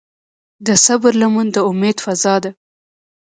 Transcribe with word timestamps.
د 0.65 0.67
صبر 0.85 1.13
لمن 1.21 1.47
د 1.55 1.57
امید 1.69 1.97
فضا 2.05 2.35
ده. 2.43 2.51